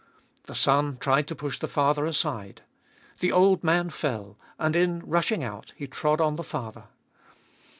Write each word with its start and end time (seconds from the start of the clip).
The 0.45 0.55
son 0.55 0.97
tried 0.97 1.27
to 1.27 1.35
push 1.35 1.59
the 1.59 1.67
father 1.67 2.07
aside. 2.07 2.63
The 3.19 3.31
old 3.31 3.63
man 3.63 3.91
fell, 3.91 4.35
and 4.57 4.75
in 4.75 5.01
rushing 5.05 5.43
out 5.43 5.73
he 5.75 5.85
trod 5.85 6.19
on 6.19 6.37
the 6.37 6.43
father! 6.43 6.85